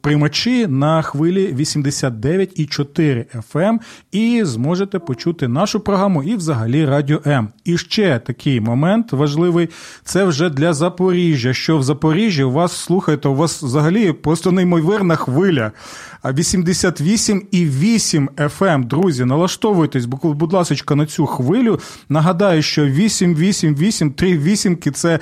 [0.00, 3.80] приймачі на хвилі 89,4 FM ем
[4.12, 7.48] і зможете почути нашу програму і взагалі Радіо М.
[7.64, 9.68] І ще такий момент важливий
[10.04, 11.54] це вже для Запоріжжя.
[11.54, 15.72] Що в Запоріжжі у вас слухайте, у вас взагалі просто неймовірна хвиля.
[16.24, 18.66] 88,8 FM.
[18.66, 18.82] Ем.
[18.82, 21.80] Друзі, налаштовуйтесь, будь ласка, на цю хвилю.
[22.08, 25.18] Нагадаю, що 888, 3 вісімки це е,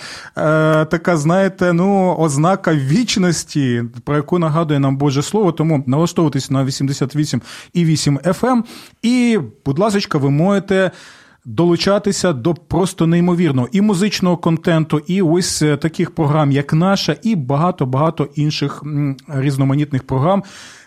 [0.85, 5.53] така, знаєте, ну, ознака вічності, про яку нагадує нам Боже Слово.
[5.53, 8.47] Тому налаштовуйтесь на 88,8 FM.
[8.47, 8.65] Ем.
[9.03, 10.91] І, будь ласка, ви можете.
[11.47, 17.37] Долучатися до просто неймовірного і музичного контенту, і ось е, таких програм, як наша, і
[17.37, 18.83] багато багато інших
[19.29, 20.43] різноманітних програм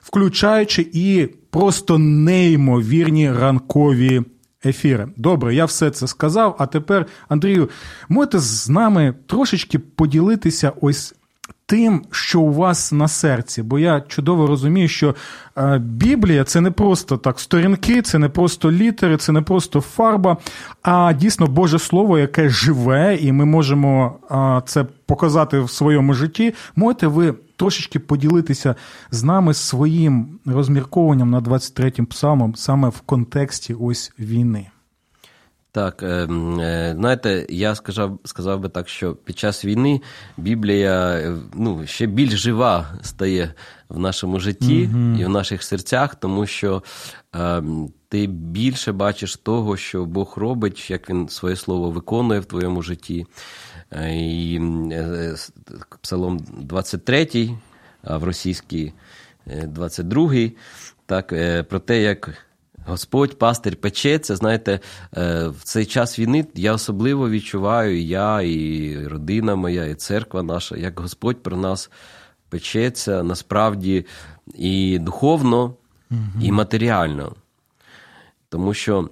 [0.08, 4.22] включаючи і просто неймовірні ранкові
[4.66, 5.08] ефіри.
[5.18, 6.56] Добре, я все це сказав.
[6.60, 7.70] А тепер, Андрію,
[8.10, 11.16] можете з нами трошечки поділитися ось
[11.68, 15.16] тим, що у вас на серці, бо я чудово розумію, що
[15.58, 20.38] е, Біблія це не просто так сторінки, це не просто літери, це не просто фарба,
[20.82, 26.54] а дійсно Боже Слово, яке живе, і ми можемо е, це показати в своєму житті.
[26.76, 28.76] Можете ви трошечки поділитися
[29.12, 34.68] з нами своїм розмірковуванням на 23-м псалмом саме в контексті ось війни?
[35.78, 40.02] Так, е, е, знаєте, я сказав сказав би так, що під час війни
[40.38, 43.54] Біблія е, ну, ще більш жива стає
[43.90, 46.84] в нашому житті mm і в наших серцях, тому що
[47.36, 47.64] е,
[48.10, 53.26] ти більше бачиш того, що Бог робить, як він своє слово виконує в твоєму житті.
[54.12, 54.62] І
[56.02, 57.50] Псалом 23,
[58.04, 58.94] а в російській
[59.46, 60.34] 22,
[61.06, 61.28] так,
[61.70, 62.47] про те, як.
[62.88, 64.80] Господь, пастир пече, це знаєте,
[65.18, 70.44] е, в цей час війни я особливо відчуваю, і я, і родина моя, і церква
[70.44, 71.92] наша, як Господь про нас
[72.50, 74.06] печеться насправді
[74.56, 75.74] і духовно,
[76.42, 77.36] і матеріально.
[78.50, 79.10] Тому що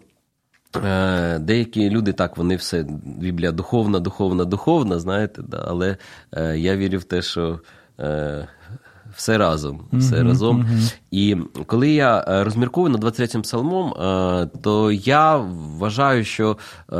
[0.85, 5.97] е, деякі люди так, вони все, Біблія духовна, духовна, духовна, знаєте, да, але
[6.31, 7.59] е, я вірю в те, що
[9.15, 9.87] все разом.
[9.93, 10.61] все uh-huh, разом.
[10.61, 10.93] Uh-huh.
[11.11, 16.57] І коли я е, розмірковую над 23-м псалмом, е, то я вважаю, що
[16.91, 16.95] е,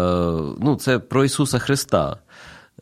[0.60, 2.18] ну, це про Ісуса Христа.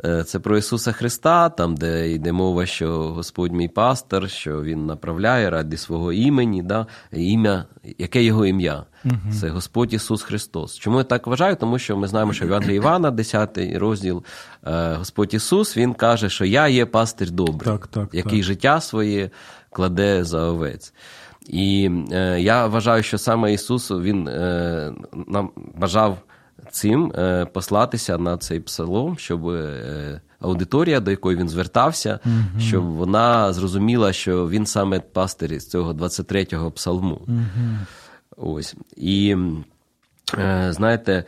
[0.06, 4.86] Е, це про Ісуса Христа, там, де йде мова, що Господь мій пастор, що Він
[4.86, 7.66] направляє ради свого імені, да, ім'я,
[7.98, 8.84] яке його ім'я?
[9.06, 9.16] Угу.
[9.42, 10.78] Це Господь Ісус Христос.
[10.78, 11.56] Чому я так вважаю?
[11.56, 14.24] Тому що ми знаємо, що в Євангелії Івана, 10 розділ,
[14.68, 18.44] е, Господь Ісус Він каже, що я є пастир добрий, так, так, який так.
[18.44, 19.30] життя своє
[19.70, 20.94] кладе за овець.
[21.48, 24.94] І е, я вважаю, що саме Ісус Він е,
[25.28, 26.18] нам бажав
[26.72, 32.60] цим е, послатися на цей псалом, щоб е, аудиторія, до якої він звертався, угу.
[32.60, 37.22] щоб вона зрозуміла, що він саме пастир з цього 23-го псалму.
[37.28, 38.56] Угу.
[38.56, 38.76] Ось.
[38.98, 39.38] І
[40.38, 41.24] е, знаєте,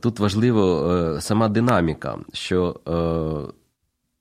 [0.00, 2.80] тут важливо сама динаміка, що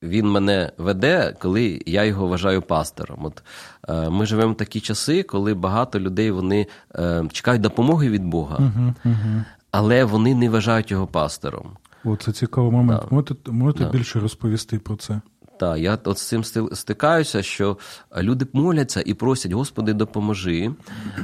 [0.03, 3.25] він мене веде, коли я його вважаю пастором.
[3.25, 3.43] От
[3.89, 8.55] е, Ми живемо в такі часи, коли багато людей вони е, чекають допомоги від Бога,
[8.55, 9.43] Угу, угу.
[9.71, 11.71] Але вони не вважають його пастором.
[12.05, 13.01] О, це цікавий момент.
[13.09, 13.15] Да.
[13.15, 13.89] Можете, можете Да.
[13.89, 15.21] більше розповісти про це?
[15.59, 17.77] Так, я от з цим стикаюся, що
[18.17, 20.71] люди моляться і просять, Господи, допоможи,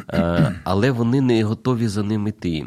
[0.10, 2.66] е, але вони не готові за ним іти.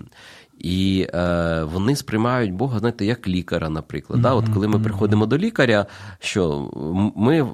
[0.59, 4.23] І е, вони сприймають Бога, знаєте, як лікаря, наприклад.
[4.23, 4.35] Да?
[4.35, 5.87] От коли ми приходимо до лікаря,
[6.19, 6.71] що
[7.17, 7.47] ми.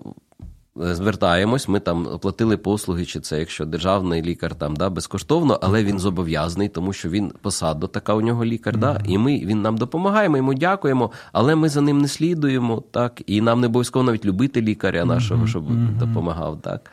[0.76, 5.98] Звертаємось, ми там оплатили послуги, чи це якщо державний лікар там да, безкоштовно, але він
[5.98, 10.28] зобов'язаний, тому що він посада така у нього лікар, да, і ми він нам допомагає,
[10.28, 14.24] ми йому дякуємо, але ми за ним не слідуємо, так, і нам не обов'язково навіть
[14.24, 15.64] любити лікаря нашого, щоб
[15.98, 16.60] допомагав.
[16.62, 16.90] Так.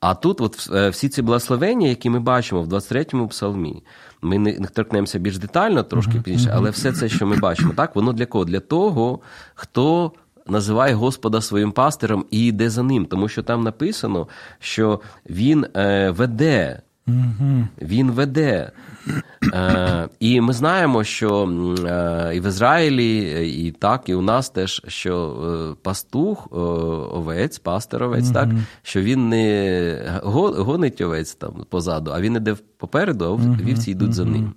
[0.00, 3.82] А тут, от е, всі ці благословення, які ми бачимо в 23-му псалмі,
[4.22, 7.96] ми не не торкнемося більш детально, трошки пізніше, але все це, що ми бачимо, так,
[7.96, 8.44] воно для кого?
[8.44, 9.20] Для того,
[9.54, 10.12] хто
[10.50, 16.10] називає Господа своїм пастиром і йде за ним, тому що там написано, що він е,
[16.10, 16.82] веде.
[17.82, 18.72] Він веде.
[19.54, 21.48] Е, і ми знаємо, що
[21.86, 23.18] е, і в Ізраїлі,
[23.66, 25.36] і так, і у нас теж, що
[25.72, 28.48] е, пастух, е, овець, пастир овець, так,
[28.82, 34.24] що він не гонить овець там позаду, а він іде попереду, а вівці йдуть за
[34.24, 34.54] ним.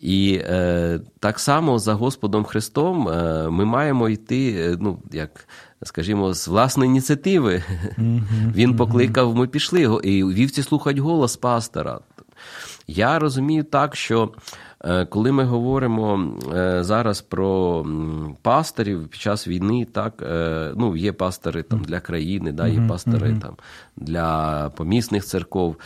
[0.00, 5.48] І е, так само за Господом Христом е, ми маємо йти, е, ну, як
[5.84, 7.62] скажімо, з власної ініціативи.
[8.54, 12.00] Він покликав, ми пішли, і вівці слухають голос пастора.
[12.86, 14.32] Я розумію так, що
[15.08, 17.86] коли ми говоримо е, зараз про
[18.42, 23.38] пасторів під час війни, так е, ну є пастори там для країни, да, є пастори
[23.42, 23.56] там
[23.96, 25.76] для помісних церков,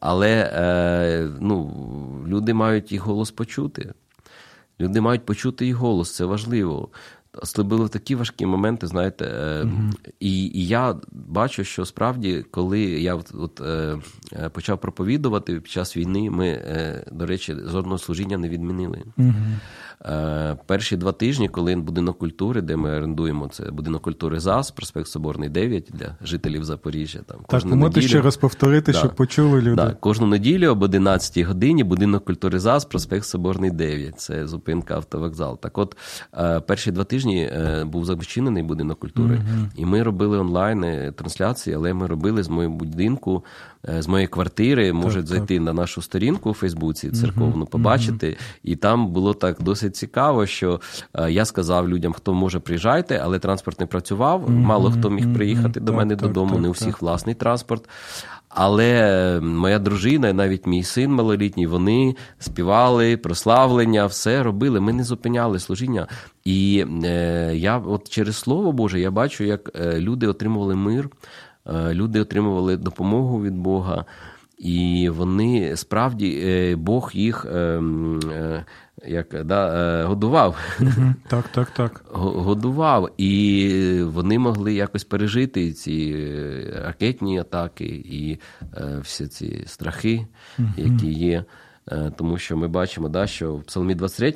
[0.00, 1.72] але е, ну,
[2.26, 3.92] люди мають і голос почути.
[4.80, 6.88] Люди мають почути і голос, це важливо.
[7.42, 9.66] В такі важкі моменти, знаєте, е,
[10.20, 13.98] і, і я бачу, що справді, коли я от, от, е,
[14.32, 16.62] е, почав проповідувати під час війни, ми,
[17.12, 19.02] до речі, жодного служіння не відмінили.
[20.04, 25.06] Е, перші два тижні, коли будинок культури, де ми орендуємо, це будинок культури ЗАС, проспект
[25.06, 27.18] Соборний 9 для жителів Запоріжжя.
[27.26, 28.98] Там, Так, кожну неділю- ще раз повторити, Да.
[28.98, 29.74] щоб почули люди.
[29.74, 34.20] Да, кожну неділю об 11 годині будинок культури ЗАЗ, проспект Соборний 9.
[34.20, 35.60] Це зупинка автовокзал.
[35.60, 35.96] Так от,
[36.66, 39.40] перші два тижні е, був зачинений будинок культури,
[39.76, 43.44] і ми робили онлайн е, трансляції, але ми робили з моєї будинку,
[43.88, 44.92] е, з моєї квартири.
[44.92, 45.36] Можуть так.
[45.36, 48.36] зайти на нашу сторінку у Фейсбуці церковну, побачити.
[48.62, 50.80] І там було так досить цікаво, що
[51.28, 54.50] я сказав людям, хто може приїжджайте, але транспорт не працював.
[54.50, 56.80] Мало хто міг приїхати до Так, мене так, додому, так, не у так.
[56.80, 57.88] всіх власний транспорт.
[58.48, 64.80] Але моя дружина, і навіть мій син малолітній, вони співали прославлення, все робили.
[64.80, 66.06] Ми не зупиняли служіння.
[66.44, 71.10] І е, я, от через слово Боже, я бачу, як е, люди отримували мир,
[71.66, 74.04] е, люди отримували допомогу від Бога.
[74.58, 77.58] І вони справді е, Бог їх е,
[78.32, 78.64] е,
[79.06, 80.56] як, да, е, годував.
[81.28, 82.04] Так, так, так.
[82.12, 88.38] Годував, і вони могли якось пережити ці е, ракетні атаки і
[88.76, 90.26] е, всі ці страхи,
[90.76, 91.44] які є.
[91.92, 94.34] Е, Тому що ми бачимо, да, що в Псалмі 23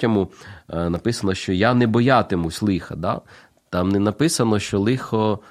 [0.69, 2.97] е, написано, що я не боятимусь лиха.
[2.97, 3.21] Да?
[3.71, 5.47] Там не написано, що лихо, е,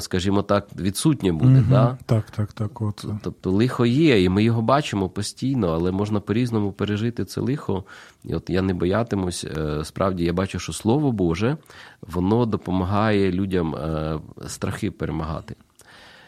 [0.00, 1.64] скажімо так, відсутнє буде.
[1.70, 1.98] Да?
[2.06, 2.80] Так, так, так.
[2.80, 3.04] От.
[3.22, 7.84] Тобто лихо є, і ми його бачимо постійно, але можна по-різному пережити це лихо.
[8.24, 9.44] І от я не боятимусь.
[9.44, 11.56] е, Справді я бачу, що Слово Боже
[12.02, 15.54] воно допомагає людям е, страхи перемагати.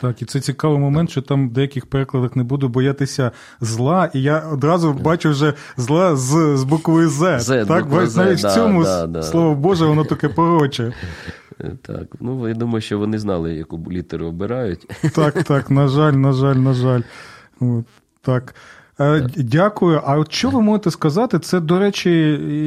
[0.02, 4.22] Так, і це цікавий момент, що там в деяких перекладах не буду боятися зла, і
[4.22, 7.40] я одразу бачу вже зла з, з букви З.
[7.40, 9.22] З, так, «З», навіть да, в цьому да, да.
[9.22, 10.92] слово Боже, воно таке пороче.
[11.82, 14.90] Так, ну я думаю, що вони знали, яку літеру обирають.
[15.14, 17.02] Так, так, на жаль, на жаль, на жаль.
[17.60, 17.84] От,
[18.22, 18.54] так.
[19.02, 20.02] Е, Дякую.
[20.06, 21.38] А от що ви можете сказати?
[21.38, 22.10] Це, до речі,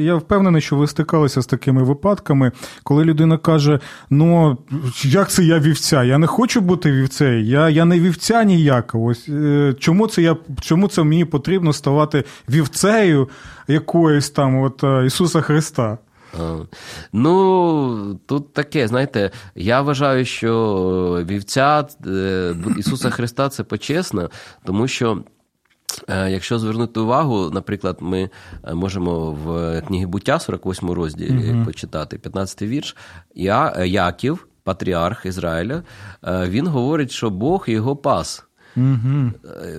[0.04, 4.58] я впевнений, що ви стикалися з такими випадками, коли людина каже: Ну,
[5.04, 6.04] як це я вівця?
[6.04, 8.98] Я не хочу бути вівцею, я, я не вівця ніяка.
[8.98, 13.28] Ось е, чому це я чому це мені потрібно ставати вівцею
[13.68, 15.98] якоїсь там от е, Ісуса Христа?
[17.12, 24.30] Ну, тут таке, знаєте, я вважаю, що вівця е, Ісуса Христа це почесно,
[24.64, 25.18] тому що.
[26.08, 28.30] Е, Якщо звернути увагу, наприклад, ми
[28.64, 32.96] е, можемо в книгі буття 48 розділі почитати 15 вірш.
[33.34, 35.82] Я, Яків, патріарх Ізраїля,
[36.24, 38.44] е, він говорить, що Бог його пас.
[38.76, 39.32] Угу.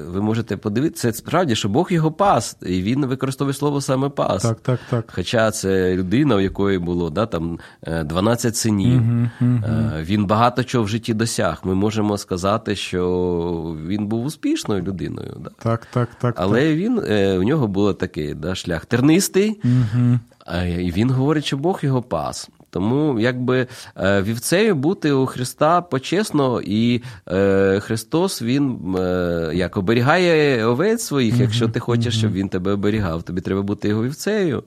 [0.08, 4.44] Ви можете подивитися, це справді, що Бог його пас, і він використовує слово саме пас.
[4.44, 5.06] Так, так, так.
[5.08, 7.60] Хоча це людина, у якої було да, там,
[8.06, 9.02] 12 синів.
[9.02, 9.64] Угу, угу.
[10.02, 11.62] Він багато чого в житті досяг.
[11.64, 15.38] Ми можемо сказати, що він був успішною людиною.
[15.44, 15.50] Да.
[15.60, 16.36] Так, так, так.
[16.38, 16.78] Але так.
[16.78, 17.00] він,
[17.40, 20.20] у нього був такий да, шлях тернистий, угу.
[20.68, 22.50] і він говорить, що Бог його пас.
[22.78, 30.66] Тому якби е, вівцею бути у Христа почесно, і е, Христос Він е, як оберігає
[30.66, 34.64] овець своїх, якщо ти хочеш, щоб він тебе оберігав, тобі треба бути його вівцею.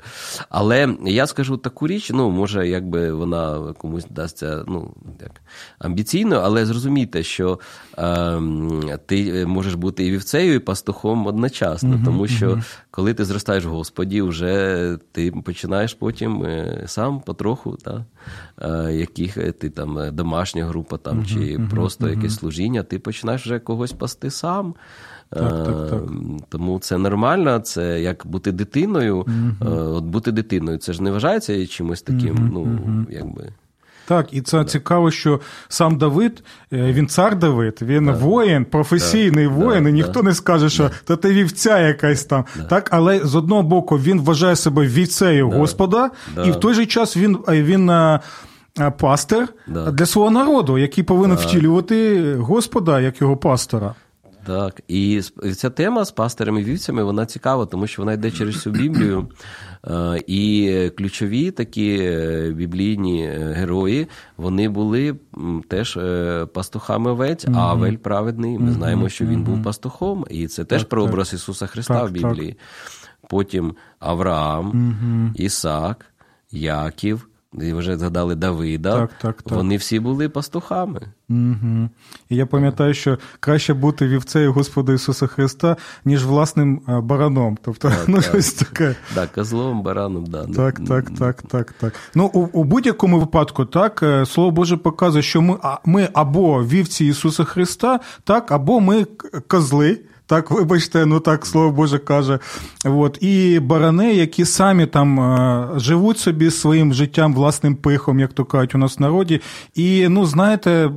[0.48, 5.40] Але я скажу таку річ, ну може, якби вона комусь дасться ну, як
[5.78, 7.58] амбіційно, але зрозумійте, що
[7.98, 8.40] е,
[9.06, 12.62] ти можеш бути і вівцею, і пастухом одночасно, тому що
[13.00, 16.46] коли ти зростаєш в Господі, вже ти починаєш потім
[16.86, 17.76] сам потроху.
[17.76, 18.04] Та,
[18.90, 22.16] яких ти там домашня група там, чи uh-huh, просто uh-huh.
[22.16, 24.74] якесь служіння, ти починаєш вже когось пасти сам.
[25.30, 26.02] Так, так, так.
[26.48, 29.22] Тому це нормально, це як бути дитиною.
[29.22, 29.94] Uh-huh.
[29.94, 33.52] От Бути дитиною, це ж не вважається чимось таким, ну, якби.
[34.10, 36.42] Так, і це цікаво, що сам Давид,
[36.72, 38.20] він цар Давид, він так.
[38.20, 39.56] воїн, професійний так.
[39.56, 42.44] воїн, і ніхто не скаже, що то ти вівця якась там.
[42.70, 46.10] Так, але з одного боку він вважає себе вівцею Господа,
[46.44, 47.92] і в той же час він він.
[48.98, 49.48] Пастир
[49.92, 53.94] для свого народу, який повинен втілювати Господа як його пастора.
[54.46, 55.20] Так, і
[55.56, 59.28] ця тема з пастирами і вівцями вона цікава, тому що вона йде через всю Біблію.
[59.86, 65.16] Е, і ключові такі е, біблійні е, герої вони були
[65.68, 65.98] теж
[66.52, 68.58] пастухами овець, а Авель праведний.
[68.58, 72.56] Ми знаємо, що він був пастухом, і це теж прообраз Ісуса Христа в Біблії.
[73.28, 76.06] Потім Авраам, Ісак,
[76.50, 77.29] Яків.
[77.58, 79.56] І вже згадали Давида, так, так, так.
[79.56, 81.00] вони всі були пастухами.
[81.28, 81.88] Угу.
[82.28, 87.58] І я пам'ятаю, що краще бути вівцею Господа Ісуса Христа, ніж власним бараном.
[87.62, 88.24] Тобто, так, ну так.
[88.24, 88.96] щось таке.
[89.14, 90.46] Так, козлом, бараном, да.
[90.46, 91.94] Так, так, так, так, так.
[92.14, 97.04] Ну, у, у будь-якому випадку, так, е, Слово Боже показує, що ми, ми або вівці
[97.04, 99.06] Ісуса Христа, так, або ми
[99.48, 99.98] козли.
[100.30, 102.38] Так, вибачте, ну так слово Боже каже.
[102.84, 103.18] От.
[103.20, 108.74] І барани, які самі там е, живуть собі своїм життям, власним пихом, як то кажуть
[108.74, 109.40] у нас в народі.
[109.74, 110.90] І, ну, знаєте.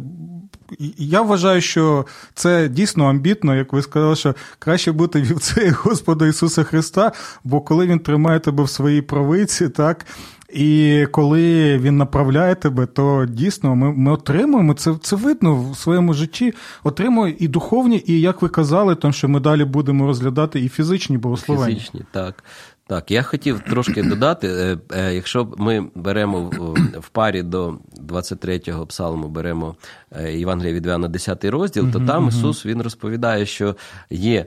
[0.98, 6.64] Я вважаю, що це дійсно амбітно, як ви сказали, що краще бути вівцею Господа Ісуса
[6.64, 7.12] Христа,
[7.44, 10.06] бо коли Він тримає тебе в своїй правиці, так,
[10.54, 16.14] і коли він направляє тебе, то дійсно ми ми отримуємо це це видно в своєму
[16.14, 16.54] житті.
[16.84, 21.18] Отримуємо і духовні, і як ви казали, тому що ми далі будемо розглядати і фізичні
[21.18, 21.76] благословення.
[21.76, 22.44] Фізичні, так.
[22.88, 26.52] Так, я хотів трошки додати, е, е, якщо ми беремо
[27.00, 29.76] в парі до 23-го псалму, беремо
[30.12, 33.76] е, Євангелія від Іоанна 10 розділ, то там Ісус Він розповідає, що
[34.10, 34.46] є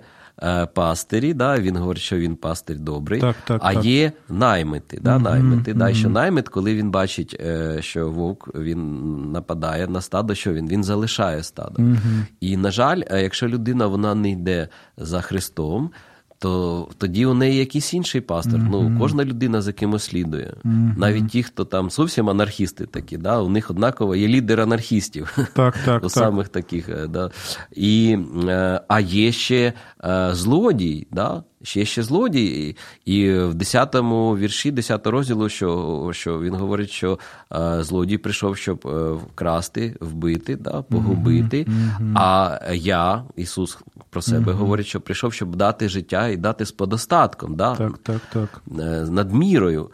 [0.75, 3.85] пастирі, да, він говорить, що він пастир добрий, так, так, а так.
[3.85, 4.99] є наймити.
[5.03, 5.73] Да, наймити.
[5.73, 5.79] Mm-hmm.
[5.79, 10.69] Да, що наймит, коли він бачить, е, що вовк він нападає на стадо, що він
[10.69, 11.83] Він залишає стадо.
[11.83, 12.27] Mm-hmm.
[12.41, 15.91] І, на жаль, е, якщо людина вона не йде за Христом,
[16.47, 18.61] то тоді у неї якийсь інший пастор.
[18.61, 18.69] Mm-hmm.
[18.71, 20.55] Ну, Кожна людина за кимось слідує.
[20.65, 20.99] Mm-hmm.
[20.99, 25.39] Навіть ті, хто там зовсім анархісти такі, да, у них однаково є лідер анархістів.
[25.53, 27.09] Так, так, у самих таких.
[27.09, 27.31] Да.
[27.73, 28.19] І,
[28.89, 29.73] А є ще
[30.33, 31.07] злодій.
[31.11, 37.19] да, Ще ще злодій, і в 10-му вірші 10 розділу, що що він говорить, що
[37.53, 41.65] е, злодій прийшов, щоб е, вкрасти, вбити, да, погубити.
[41.65, 42.13] Mm-hmm.
[42.15, 43.79] А я, Ісус
[44.11, 44.57] про себе mm-hmm.
[44.57, 48.63] говорить, що прийшов, щоб дати життя і дати з подостатком, да, так, так, так.
[48.81, 49.91] Е, над мірою.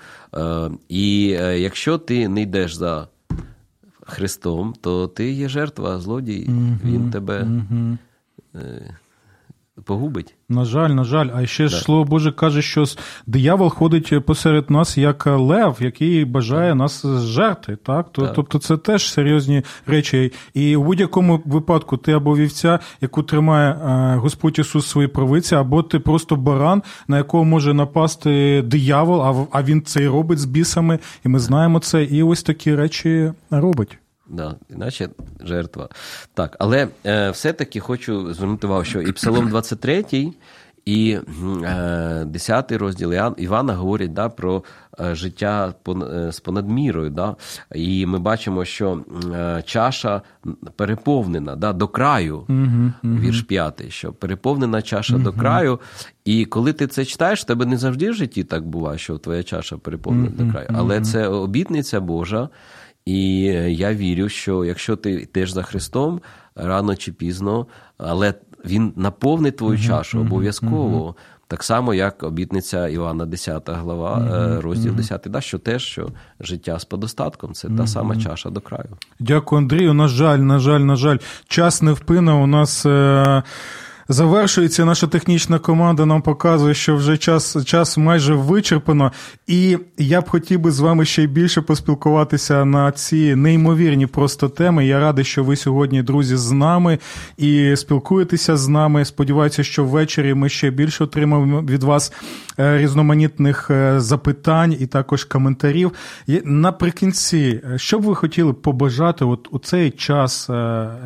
[0.89, 1.25] І
[1.57, 3.09] якщо ти не йдеш за
[4.07, 6.79] Христом, то ти є жертва, злодій, mm-hmm.
[6.85, 7.47] він тебе
[9.85, 10.35] погубить.
[10.49, 12.85] На жаль, на жаль, а ще ж слово Боже каже, що
[13.27, 16.79] диявол ходить посеред нас як лев, який бажає так.
[16.79, 17.77] нас жерти.
[17.77, 18.13] Так?
[18.13, 18.33] так?
[18.35, 20.33] Тобто це теж серйозні речі.
[20.55, 23.77] І у будь-якому випадку ти або вівця, яку тримає
[24.17, 29.83] Господь Ісус свої правиці, або ти просто баран, на якого може напасти диявол, а він
[29.83, 32.05] це і робить з бісами, і ми знаємо це.
[32.05, 33.99] І ось такі речі робить.
[34.33, 35.09] Да, Іначе
[35.41, 35.89] жертва.
[36.35, 40.05] Так, але е, все-таки хочу звернути увагу, що і Псалом 23,
[40.85, 41.19] і
[41.65, 44.65] е, 10 розділ Івана говорять да, про
[45.01, 45.75] е, життя
[46.31, 47.11] з понадмірою.
[47.11, 47.37] Да?
[47.75, 49.01] І ми бачимо, що
[49.35, 50.23] е, чаша
[50.77, 52.45] переповнена да, до краю,
[53.05, 55.81] вірш 5, що переповнена чаша до краю.
[56.25, 59.43] І коли ти це читаєш, в тебе не завжди в житті так буває, що твоя
[59.43, 60.69] чаша переповнена до краю.
[60.75, 62.49] Але це обітниця Божа.
[63.05, 66.21] І я вірю, що якщо ти йдеш за Христом
[66.55, 67.67] рано чи пізно,
[67.99, 68.35] але
[68.65, 71.17] він наповнить твою чашу обов'язково.
[71.47, 74.61] Так само, як обітниця Івана, 10 глава, mm-hmm.
[74.61, 76.09] розділ 10, да, що теж що
[76.41, 77.77] життя з подостатком це mm-hmm.
[77.77, 78.89] та сама чаша до краю.
[79.19, 79.95] Дякую, Андрію.
[79.95, 82.87] На жаль, на жаль, на жаль, час невпинно у нас.
[82.87, 83.43] Е-
[84.09, 89.13] Завершується наша технічна команда, нам показує, що вже час час майже вичерпано.
[89.47, 94.87] І я б хотів би з вами ще більше поспілкуватися на ці неймовірні просто теми.
[94.87, 96.99] Я радий, що ви сьогодні, друзі, з нами
[97.37, 99.05] і спілкуєтеся з нами.
[99.05, 102.13] Сподіваюся, що ввечері ми ще більше отримаємо від вас
[102.59, 105.93] е, різноманітних е, запитань і також коментарів.
[106.45, 110.51] Наприкінці, е, що б ви хотіли побажати от у цей час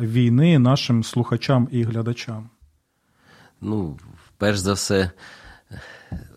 [0.01, 2.49] війни нашим слухачам і глядачам?
[3.61, 3.97] Ну,
[4.37, 5.11] перш за все,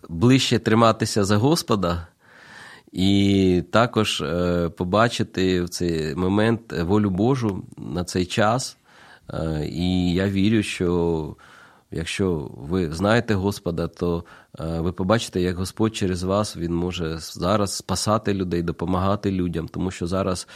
[0.09, 2.07] ближче триматися за Господа.
[2.91, 8.77] І також е, побачити в цей момент волю Божу на цей час.
[9.29, 11.35] Е, і я вірю, що
[11.91, 14.23] якщо ви знаєте Господа, то
[14.59, 19.91] е, ви побачите, як Господь через вас Він може зараз спасати людей, допомагати людям, тому
[19.91, 20.47] що зараз,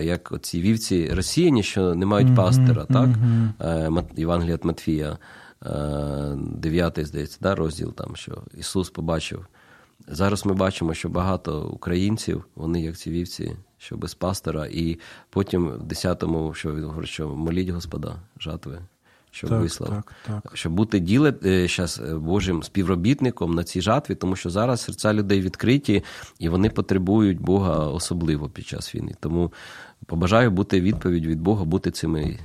[0.00, 3.92] як ці вівці росіяні, що не мають пастира, mm-hmm.
[3.92, 4.04] так?
[4.16, 5.18] Євангелія від Матфія.
[5.62, 9.46] 9, здається, да, розділ там, що Ісус побачив.
[10.08, 14.98] Зараз ми бачимо, що багато українців, вони як ці вівці, що без пастора, і
[15.30, 18.78] потім в 10-му, що він говорить, що моліть Господа жатви,
[19.30, 19.88] щоб так, вислав.
[19.88, 20.50] Так, так.
[20.56, 25.14] Щоб бути діле зараз е, е, Божим співробітником на цій жатві, тому що зараз серця
[25.14, 26.04] людей відкриті
[26.38, 29.14] і вони потребують Бога особливо під час війни.
[29.20, 29.52] Тому
[30.06, 32.38] побажаю бути відповідь від Бога, бути цими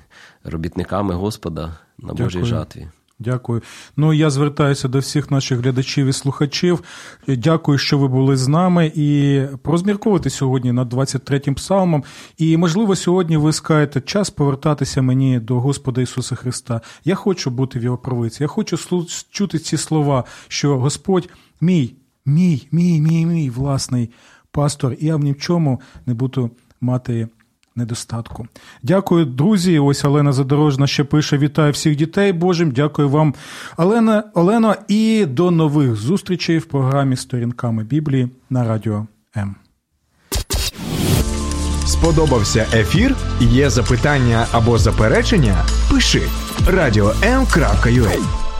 [0.43, 2.87] робітниками Господа на Божій жатві.
[3.21, 3.61] Дякую.
[3.97, 6.83] Ну я звертаюся до всіх наших глядачів і слухачів.
[7.27, 12.03] Дякую, що ви були з нами і порозмірковувати сьогодні над 23-м псалмом.
[12.37, 16.81] І, можливо, сьогодні ви скажете час повертатися мені до Господа Ісуса Христа.
[17.05, 18.43] Я хочу бути в його правиці.
[18.43, 21.29] Я хочу чути ці слова, що Господь
[21.61, 21.95] мій,
[22.25, 24.09] мій, мій, мій, мій власний
[24.51, 26.51] пастор, і я в ні в чому не буду
[26.81, 27.27] мати
[27.75, 28.47] недостатку.
[28.83, 29.79] Дякую, друзі.
[29.79, 32.71] Ось Олена Задорожна ще пише: Вітаю всіх дітей Божим.
[32.71, 33.33] Дякую вам,
[33.77, 39.07] Олена, Олено, і до нових зустрічей в програмі Сторінками Біблії на радіо
[39.37, 39.55] М.
[41.85, 43.15] Сподобався ефір?
[43.39, 45.65] Є запитання або заперечення?
[45.91, 46.21] Пиши
[46.67, 48.50] радіом.ua